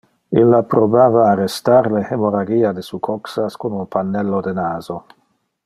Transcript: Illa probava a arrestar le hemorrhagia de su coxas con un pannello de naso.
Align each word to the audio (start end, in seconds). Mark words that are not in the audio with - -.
Illa 0.43 0.59
probava 0.69 1.19
a 1.23 1.27
arrestar 1.33 1.81
le 1.95 2.01
hemorrhagia 2.07 2.73
de 2.79 2.87
su 2.89 3.01
coxas 3.09 3.59
con 3.65 3.77
un 3.83 3.87
pannello 3.97 4.41
de 4.49 4.59
naso. 4.63 4.99